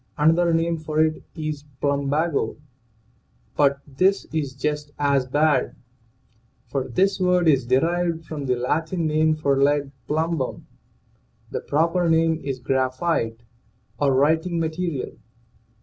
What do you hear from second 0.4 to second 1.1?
name for